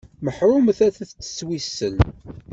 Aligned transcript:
Meḥrumet 0.25 0.79
ad 0.87 0.93
tettwissel. 0.95 1.95